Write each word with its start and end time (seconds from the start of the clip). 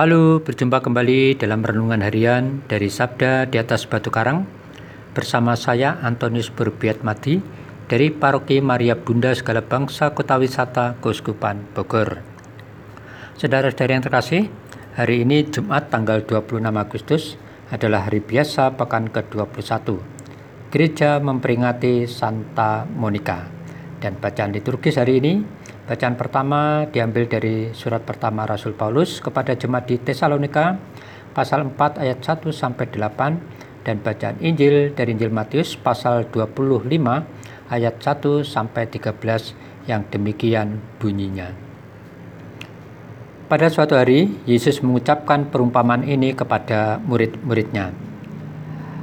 Halo, 0.00 0.40
berjumpa 0.40 0.80
kembali 0.80 1.36
dalam 1.36 1.60
renungan 1.60 2.00
harian 2.00 2.64
dari 2.64 2.88
Sabda 2.88 3.44
di 3.44 3.60
atas 3.60 3.84
Batu 3.84 4.08
Karang 4.08 4.48
bersama 5.12 5.52
saya 5.60 6.00
Antonius 6.00 6.48
Berbiat 6.48 7.04
Madi 7.04 7.36
dari 7.84 8.08
Paroki 8.08 8.64
Maria 8.64 8.96
Bunda 8.96 9.28
Segala 9.36 9.60
Bangsa 9.60 10.16
Kota 10.16 10.40
Wisata 10.40 10.96
Kuskupan 11.04 11.76
Bogor. 11.76 12.16
Saudara-saudara 13.36 13.92
yang 13.92 14.00
terkasih, 14.00 14.48
hari 14.96 15.28
ini 15.28 15.44
Jumat 15.52 15.92
tanggal 15.92 16.24
26 16.24 16.64
Agustus 16.64 17.36
adalah 17.68 18.08
hari 18.08 18.24
biasa 18.24 18.80
pekan 18.80 19.12
ke-21. 19.12 20.00
Gereja 20.72 21.20
memperingati 21.20 22.08
Santa 22.08 22.88
Monica 22.88 23.52
dan 24.00 24.16
bacaan 24.16 24.56
liturgis 24.56 24.96
hari 24.96 25.20
ini 25.20 25.44
Bacaan 25.90 26.14
pertama 26.14 26.86
diambil 26.86 27.26
dari 27.26 27.74
surat 27.74 28.06
pertama 28.06 28.46
Rasul 28.46 28.78
Paulus 28.78 29.18
kepada 29.18 29.58
jemaat 29.58 29.90
di 29.90 29.98
Tesalonika 29.98 30.78
pasal 31.34 31.66
4 31.66 31.98
ayat 32.06 32.22
1 32.22 32.46
sampai 32.54 32.86
8 32.86 33.82
dan 33.82 33.98
bacaan 33.98 34.38
Injil 34.38 34.94
dari 34.94 35.18
Injil 35.18 35.34
Matius 35.34 35.74
pasal 35.74 36.30
25 36.30 36.86
ayat 37.74 37.94
1 37.98 38.06
sampai 38.46 38.86
13 38.86 39.90
yang 39.90 40.06
demikian 40.06 40.78
bunyinya. 41.02 41.58
Pada 43.50 43.66
suatu 43.66 43.98
hari, 43.98 44.30
Yesus 44.46 44.86
mengucapkan 44.86 45.50
perumpamaan 45.50 46.06
ini 46.06 46.38
kepada 46.38 47.02
murid-muridnya. 47.02 47.90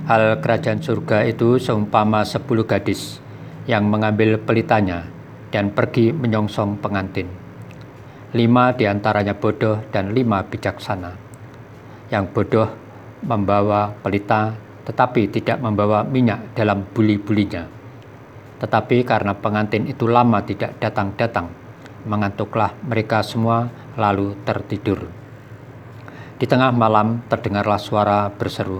Hal 0.08 0.40
kerajaan 0.40 0.80
surga 0.80 1.28
itu 1.28 1.60
seumpama 1.60 2.24
sepuluh 2.24 2.64
gadis 2.64 3.20
yang 3.68 3.84
mengambil 3.92 4.40
pelitanya 4.40 5.17
dan 5.54 5.72
pergi 5.72 6.12
menyongsong 6.12 6.80
pengantin. 6.84 7.30
Lima 8.36 8.76
di 8.76 8.84
antaranya 8.84 9.34
bodoh 9.36 9.80
dan 9.92 10.12
lima 10.12 10.44
bijaksana. 10.44 11.16
Yang 12.12 12.26
bodoh 12.36 12.70
membawa 13.24 13.92
pelita 14.04 14.68
tetapi 14.88 15.28
tidak 15.28 15.60
membawa 15.60 16.08
minyak 16.08 16.56
dalam 16.56 16.88
buli-bulinya. 16.96 17.68
Tetapi 18.58 19.04
karena 19.04 19.36
pengantin 19.36 19.84
itu 19.84 20.08
lama 20.08 20.40
tidak 20.48 20.80
datang-datang, 20.80 21.52
mengantuklah 22.08 22.72
mereka 22.88 23.20
semua 23.20 23.68
lalu 24.00 24.34
tertidur. 24.48 25.12
Di 26.40 26.48
tengah 26.48 26.72
malam 26.72 27.22
terdengarlah 27.28 27.78
suara 27.78 28.32
berseru, 28.32 28.80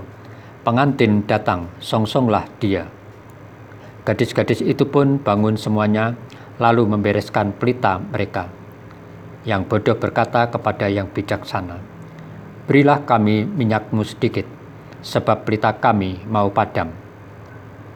pengantin 0.64 1.28
datang, 1.28 1.68
songsonglah 1.84 2.48
dia. 2.64 2.88
Gadis-gadis 4.08 4.64
itu 4.64 4.88
pun 4.88 5.20
bangun 5.20 5.60
semuanya, 5.60 6.16
lalu 6.58 6.90
membereskan 6.90 7.54
pelita 7.54 8.02
mereka. 8.02 8.50
Yang 9.48 9.62
bodoh 9.70 9.98
berkata 9.98 10.50
kepada 10.52 10.90
yang 10.92 11.08
bijaksana, 11.10 11.80
Berilah 12.68 13.08
kami 13.08 13.48
minyakmu 13.48 14.04
sedikit, 14.04 14.44
sebab 15.00 15.48
pelita 15.48 15.72
kami 15.80 16.28
mau 16.28 16.52
padam. 16.52 16.92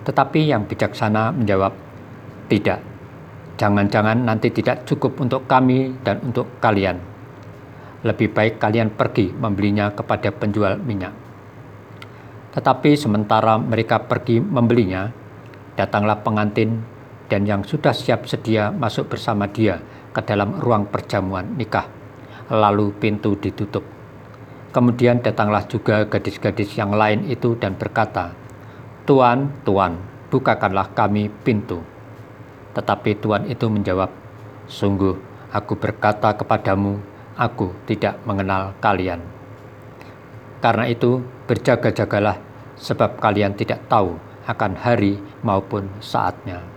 Tetapi 0.08 0.48
yang 0.48 0.64
bijaksana 0.64 1.36
menjawab, 1.36 1.76
Tidak, 2.48 2.80
jangan-jangan 3.59 4.23
nanti 4.23 4.48
tidak 4.52 4.88
cukup 4.88 5.20
untuk 5.20 5.44
kami 5.44 5.92
dan 6.02 6.23
untuk 6.23 6.48
kalian. 6.64 7.00
Lebih 8.02 8.34
baik 8.34 8.58
kalian 8.58 8.95
pergi 8.95 9.30
membelinya 9.30 9.94
kepada 9.94 10.34
penjual 10.34 10.80
minyak. 10.82 11.14
Tetapi 12.52 12.98
sementara 13.00 13.56
mereka 13.56 14.04
pergi 14.04 14.42
membelinya, 14.42 15.08
datanglah 15.78 16.20
pengantin 16.20 16.84
dan 17.32 17.48
yang 17.48 17.64
sudah 17.64 17.96
siap 17.96 18.28
sedia 18.28 18.76
masuk 18.76 19.16
bersama 19.16 19.48
dia 19.48 19.80
ke 20.12 20.20
dalam 20.20 20.60
ruang 20.60 20.92
perjamuan 20.92 21.56
nikah. 21.56 21.88
Lalu 22.52 22.92
pintu 23.00 23.40
ditutup. 23.40 23.88
Kemudian 24.76 25.23
datanglah 25.23 25.64
juga 25.64 26.04
gadis-gadis 26.04 26.76
yang 26.76 26.92
lain 26.92 27.23
itu 27.32 27.56
dan 27.56 27.80
berkata, 27.80 28.36
Tuan, 29.08 29.64
Tuan, 29.64 29.96
bukakanlah 30.28 30.92
kami 30.92 31.32
pintu. 31.48 31.80
Tetapi 32.76 33.23
Tuan 33.23 33.48
itu 33.48 33.72
menjawab, 33.72 34.11
Sungguh, 34.67 35.16
aku 35.52 35.76
berkata 35.76 36.36
kepadamu, 36.36 37.00
aku 37.36 37.76
tidak 37.88 38.20
mengenal 38.23 38.76
kalian. 38.80 39.20
Karena 40.64 40.88
itu, 40.88 41.20
berjaga-jagalah, 41.48 42.39
sebab 42.80 43.20
kalian 43.20 43.55
tidak 43.55 43.84
tahu 43.92 44.16
akan 44.48 44.80
hari 44.80 45.20
maupun 45.44 45.92
saatnya. 46.00 46.70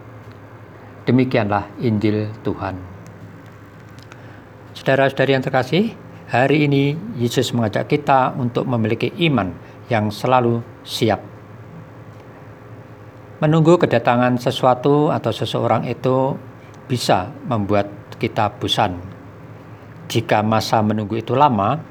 Demikianlah 1.05 1.69
Injil 1.85 2.33
Tuhan. 2.41 2.81
Saudara-saudari 4.73 5.37
yang 5.37 5.45
terkasih, 5.45 5.93
hari 6.33 6.65
ini 6.65 6.97
Yesus 7.21 7.53
mengajak 7.53 7.93
kita 7.93 8.33
untuk 8.41 8.65
memiliki 8.65 9.13
iman 9.29 9.53
yang 9.93 10.09
selalu 10.09 10.65
siap. 10.81 11.21
Menunggu 13.45 13.77
kedatangan 13.77 14.41
sesuatu 14.41 15.13
atau 15.13 15.29
seseorang 15.29 15.85
itu 15.85 16.41
bisa 16.89 17.29
membuat 17.53 17.93
kita 18.17 18.49
bosan. 18.57 18.97
Jika 20.09 20.41
masa 20.41 20.81
menunggu 20.81 21.21
itu 21.21 21.37
lama, 21.37 21.85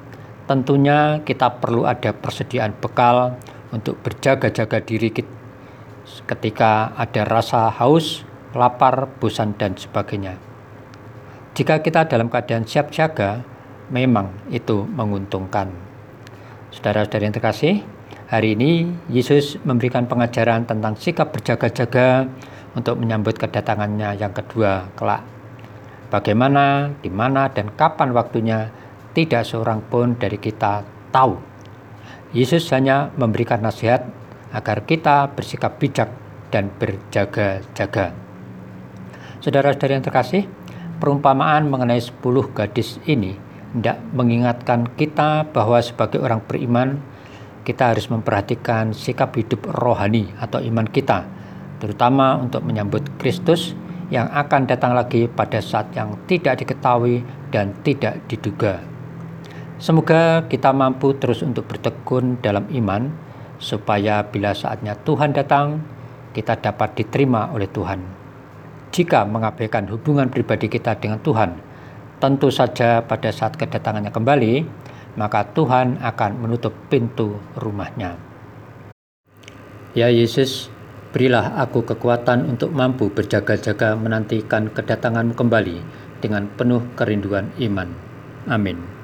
tentunya 0.50 1.22
kita 1.22 1.62
perlu 1.62 1.86
ada 1.86 2.18
persediaan 2.18 2.74
bekal 2.82 3.38
untuk 3.70 4.02
berjaga-jaga 4.02 4.82
diri 4.82 5.14
ketika 6.26 6.98
ada 6.98 7.22
rasa 7.30 7.70
haus 7.70 8.33
lapar, 8.54 9.10
bosan, 9.18 9.58
dan 9.58 9.78
sebagainya. 9.78 10.38
Jika 11.54 11.86
kita 11.86 12.10
dalam 12.10 12.34
keadaan 12.34 12.66
siap 12.66 12.90
jaga, 12.90 13.46
memang 13.94 14.34
itu 14.50 14.86
menguntungkan. 14.90 15.70
Saudara-saudara 16.74 17.30
yang 17.30 17.36
terkasih, 17.38 17.86
hari 18.26 18.58
ini 18.58 18.90
Yesus 19.06 19.62
memberikan 19.62 20.10
pengajaran 20.10 20.66
tentang 20.66 20.98
sikap 20.98 21.30
berjaga-jaga 21.30 22.26
untuk 22.74 22.98
menyambut 22.98 23.38
kedatangannya 23.38 24.18
yang 24.18 24.34
kedua 24.34 24.90
kelak. 24.98 25.22
Bagaimana, 26.10 26.94
di 27.02 27.10
mana, 27.14 27.50
dan 27.54 27.74
kapan 27.78 28.14
waktunya 28.14 28.74
tidak 29.14 29.46
seorang 29.46 29.82
pun 29.86 30.18
dari 30.18 30.42
kita 30.42 30.82
tahu. 31.14 31.38
Yesus 32.34 32.66
hanya 32.74 33.14
memberikan 33.14 33.62
nasihat 33.62 34.10
agar 34.50 34.90
kita 34.90 35.30
bersikap 35.38 35.78
bijak 35.78 36.10
dan 36.50 36.74
berjaga-jaga. 36.82 38.23
Saudara-saudara 39.44 40.00
yang 40.00 40.08
terkasih, 40.08 40.48
perumpamaan 41.04 41.68
mengenai 41.68 42.00
10 42.00 42.16
gadis 42.56 42.96
ini 43.04 43.36
tidak 43.76 44.00
mengingatkan 44.16 44.88
kita 44.96 45.52
bahwa 45.52 45.84
sebagai 45.84 46.24
orang 46.24 46.40
beriman, 46.48 47.04
kita 47.68 47.92
harus 47.92 48.08
memperhatikan 48.08 48.96
sikap 48.96 49.36
hidup 49.36 49.68
rohani 49.68 50.32
atau 50.40 50.64
iman 50.64 50.88
kita, 50.88 51.28
terutama 51.84 52.40
untuk 52.40 52.64
menyambut 52.64 53.04
Kristus 53.20 53.76
yang 54.08 54.32
akan 54.32 54.64
datang 54.64 54.96
lagi 54.96 55.28
pada 55.28 55.60
saat 55.60 55.92
yang 55.92 56.16
tidak 56.24 56.64
diketahui 56.64 57.20
dan 57.52 57.76
tidak 57.84 58.24
diduga. 58.32 58.80
Semoga 59.76 60.48
kita 60.48 60.72
mampu 60.72 61.20
terus 61.20 61.44
untuk 61.44 61.68
bertekun 61.68 62.40
dalam 62.40 62.64
iman, 62.72 63.12
supaya 63.60 64.24
bila 64.24 64.56
saatnya 64.56 64.96
Tuhan 65.04 65.36
datang, 65.36 65.84
kita 66.32 66.56
dapat 66.64 66.96
diterima 66.96 67.52
oleh 67.52 67.68
Tuhan 67.68 68.23
jika 68.94 69.26
mengabaikan 69.26 69.90
hubungan 69.90 70.30
pribadi 70.30 70.70
kita 70.70 70.94
dengan 71.02 71.18
Tuhan, 71.26 71.58
tentu 72.22 72.54
saja 72.54 73.02
pada 73.02 73.34
saat 73.34 73.58
kedatangannya 73.58 74.14
kembali, 74.14 74.54
maka 75.18 75.50
Tuhan 75.52 75.98
akan 75.98 76.32
menutup 76.38 76.72
pintu 76.88 77.42
rumahnya. 77.58 78.16
Ya 79.98 80.14
Yesus, 80.14 80.70
berilah 81.10 81.58
aku 81.58 81.82
kekuatan 81.86 82.54
untuk 82.54 82.70
mampu 82.70 83.10
berjaga-jaga 83.10 83.98
menantikan 83.98 84.70
kedatanganmu 84.70 85.34
kembali 85.34 85.78
dengan 86.22 86.48
penuh 86.54 86.86
kerinduan 86.94 87.50
iman. 87.60 87.90
Amin. 88.46 89.03